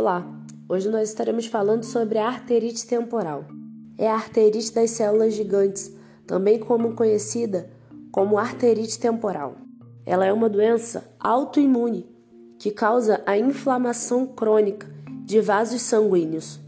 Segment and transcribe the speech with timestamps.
[0.00, 0.26] Olá,
[0.66, 3.44] hoje nós estaremos falando sobre a arterite temporal.
[3.98, 5.94] É a arterite das células gigantes,
[6.26, 7.70] também como conhecida
[8.10, 9.58] como arterite temporal.
[10.06, 12.08] Ela é uma doença autoimune
[12.58, 14.88] que causa a inflamação crônica
[15.26, 16.58] de vasos sanguíneos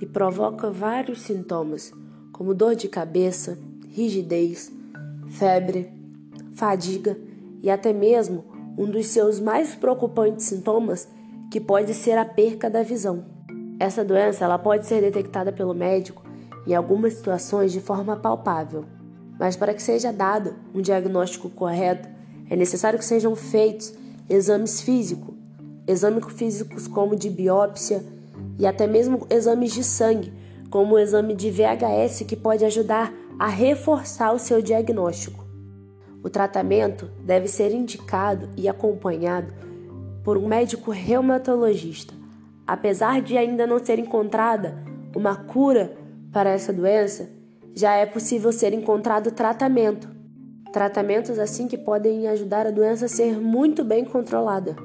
[0.00, 1.92] e provoca vários sintomas,
[2.32, 3.58] como dor de cabeça,
[3.90, 4.72] rigidez,
[5.28, 5.92] febre,
[6.54, 7.18] fadiga
[7.62, 8.46] e até mesmo
[8.78, 11.06] um dos seus mais preocupantes sintomas,
[11.52, 13.26] que pode ser a perca da visão.
[13.78, 16.22] Essa doença ela pode ser detectada pelo médico
[16.66, 18.86] em algumas situações de forma palpável,
[19.38, 22.08] mas para que seja dado um diagnóstico correto,
[22.48, 23.92] é necessário que sejam feitos
[24.30, 25.34] exames físicos,
[25.86, 28.02] exames físicos como de biópsia
[28.58, 30.32] e até mesmo exames de sangue,
[30.70, 35.44] como o exame de VHS que pode ajudar a reforçar o seu diagnóstico.
[36.24, 39.52] O tratamento deve ser indicado e acompanhado
[40.24, 42.14] por um médico reumatologista.
[42.66, 44.76] Apesar de ainda não ser encontrada
[45.14, 45.96] uma cura
[46.32, 47.28] para essa doença,
[47.74, 50.08] já é possível ser encontrado tratamento.
[50.72, 54.76] Tratamentos assim que podem ajudar a doença a ser muito bem controlada,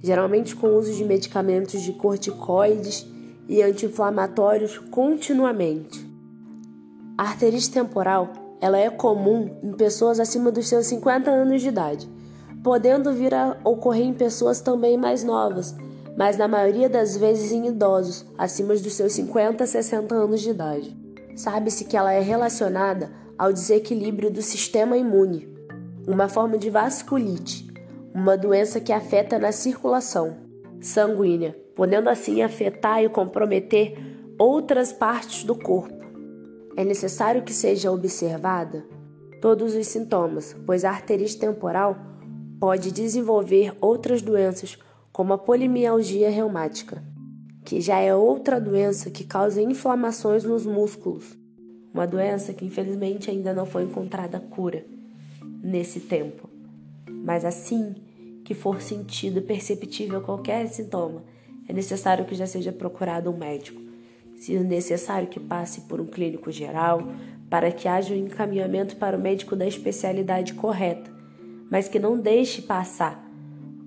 [0.00, 3.06] geralmente com o uso de medicamentos de corticoides
[3.48, 6.04] e anti-inflamatórios continuamente.
[7.16, 12.08] A arterite temporal ela é comum em pessoas acima dos seus 50 anos de idade,
[12.62, 15.74] podendo vir a ocorrer em pessoas também mais novas,
[16.16, 20.50] mas na maioria das vezes em idosos acima dos seus 50 a 60 anos de
[20.50, 20.96] idade.
[21.34, 25.48] Sabe-se que ela é relacionada ao desequilíbrio do sistema imune,
[26.06, 27.66] uma forma de vasculite,
[28.14, 30.36] uma doença que afeta na circulação
[30.80, 33.96] sanguínea, podendo assim afetar e comprometer
[34.38, 36.02] outras partes do corpo.
[36.76, 38.84] É necessário que seja observada
[39.40, 42.11] todos os sintomas, pois a arterite temporal
[42.62, 44.78] pode desenvolver outras doenças,
[45.12, 47.02] como a polimialgia reumática,
[47.64, 51.36] que já é outra doença que causa inflamações nos músculos,
[51.92, 54.86] uma doença que infelizmente ainda não foi encontrada cura
[55.60, 56.48] nesse tempo.
[57.10, 57.96] Mas assim
[58.44, 61.24] que for sentido perceptível qualquer sintoma,
[61.68, 63.82] é necessário que já seja procurado um médico
[64.36, 67.02] se necessário que passe por um clínico geral,
[67.50, 71.21] para que haja um encaminhamento para o médico da especialidade correta,
[71.72, 73.26] mas que não deixe passar,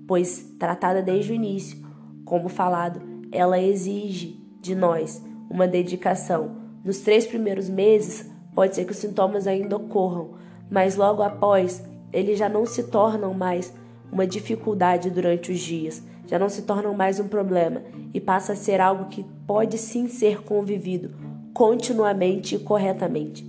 [0.08, 1.78] pois tratada desde o início,
[2.24, 6.56] como falado, ela exige de nós uma dedicação.
[6.84, 10.32] Nos três primeiros meses, pode ser que os sintomas ainda ocorram,
[10.68, 11.80] mas logo após,
[12.12, 13.72] eles já não se tornam mais
[14.10, 17.82] uma dificuldade durante os dias, já não se tornam mais um problema
[18.12, 21.14] e passa a ser algo que pode sim ser convivido
[21.54, 23.46] continuamente e corretamente.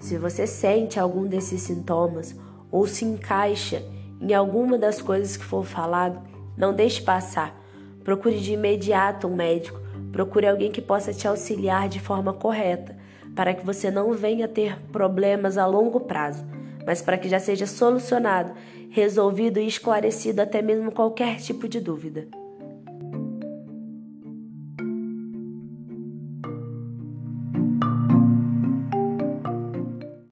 [0.00, 2.34] Se você sente algum desses sintomas
[2.70, 3.82] ou se encaixa
[4.20, 6.20] em alguma das coisas que for falado,
[6.56, 7.56] não deixe passar.
[8.02, 9.80] Procure de imediato um médico,
[10.10, 12.96] procure alguém que possa te auxiliar de forma correta,
[13.34, 16.44] para que você não venha ter problemas a longo prazo,
[16.86, 18.52] mas para que já seja solucionado,
[18.90, 22.26] resolvido e esclarecido até mesmo qualquer tipo de dúvida.